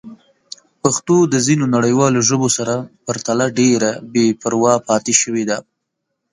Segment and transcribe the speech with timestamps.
[0.81, 5.57] پښتو د ځینو نړیوالو ژبو سره پرتله ډېره بې پروا پاتې شوې ده.